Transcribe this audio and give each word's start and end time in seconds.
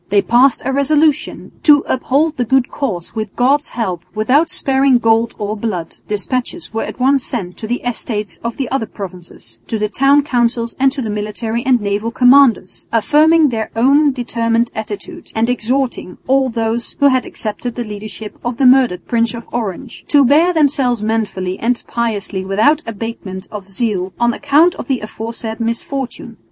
They 0.09 0.23
passed 0.23 0.63
a 0.65 0.73
resolution 0.73 1.51
"to 1.61 1.83
uphold 1.87 2.37
the 2.37 2.43
good 2.43 2.69
cause 2.71 3.13
with 3.13 3.35
God's 3.35 3.69
help 3.69 4.01
without 4.15 4.49
sparing 4.49 4.97
gold 4.97 5.35
or 5.37 5.55
blood." 5.55 5.97
Despatches 6.07 6.73
were 6.73 6.81
at 6.81 6.99
once 6.99 7.23
sent 7.23 7.55
to 7.57 7.67
the 7.67 7.83
Estates 7.85 8.39
of 8.43 8.57
the 8.57 8.67
other 8.71 8.87
provinces, 8.87 9.59
to 9.67 9.77
the 9.77 9.89
town 9.89 10.23
councils 10.23 10.75
and 10.79 10.91
to 10.91 11.03
the 11.03 11.11
military 11.11 11.63
and 11.63 11.79
naval 11.79 12.09
commanders, 12.09 12.87
affirming 12.91 13.49
their 13.49 13.69
own 13.75 14.11
determined 14.11 14.71
attitude 14.73 15.31
and 15.35 15.51
exhorting 15.51 16.17
all 16.25 16.49
those 16.49 16.95
who 16.99 17.09
had 17.09 17.27
accepted 17.27 17.75
the 17.75 17.83
leadership 17.83 18.39
of 18.43 18.57
the 18.57 18.65
murdered 18.65 19.07
Prince 19.07 19.35
of 19.35 19.47
Orange 19.51 20.03
"to 20.07 20.25
bear 20.25 20.51
themselves 20.51 21.03
manfully 21.03 21.59
and 21.59 21.83
piously 21.87 22.43
without 22.43 22.81
abatement 22.87 23.47
of 23.51 23.69
zeal 23.69 24.13
on 24.19 24.33
account 24.33 24.73
of 24.77 24.87
the 24.87 25.01
aforesaid 25.01 25.59
misfortune." 25.59 26.37